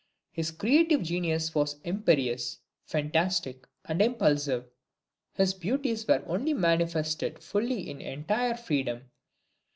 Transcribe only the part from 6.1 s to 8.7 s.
only manifested fully in entire